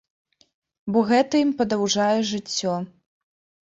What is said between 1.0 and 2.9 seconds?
гэта ім падаўжае жыццё.